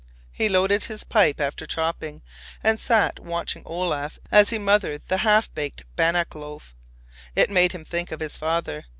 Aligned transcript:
He 0.31 0.49
loaded 0.49 0.85
his 0.85 1.03
pipe 1.03 1.39
after 1.39 1.65
his 1.65 1.75
chopping, 1.75 2.23
and 2.63 2.79
sat 2.79 3.19
watching 3.19 3.61
Olaf 3.67 4.17
as 4.31 4.49
he 4.49 4.57
mothered 4.57 5.03
the 5.09 5.17
half 5.17 5.53
baked 5.53 5.83
bannock 5.95 6.33
loaf. 6.33 6.73
It 7.35 7.51
made 7.51 7.71
him 7.71 7.85
think 7.85 8.11
of 8.11 8.19
his 8.19 8.35
father. 8.35 8.85